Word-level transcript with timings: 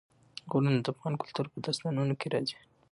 غرونه 0.51 0.79
د 0.81 0.87
افغان 0.93 1.13
کلتور 1.21 1.45
په 1.53 1.57
داستانونو 1.65 2.13
کې 2.19 2.27
راځي. 2.33 2.57